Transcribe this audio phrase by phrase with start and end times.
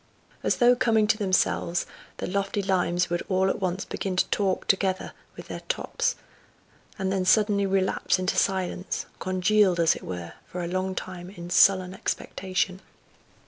[0.41, 1.85] As though coming to themselves
[2.17, 6.15] the lofty limes would all at once begin to talk together with their tops,
[6.97, 11.51] and then suddenly relapse into silence, congealed, as it were, for a long time in
[11.51, 12.81] sullen expectation.